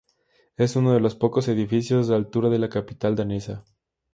[0.57, 3.63] Es uno de los pocos edificios de altura de la capital danesa.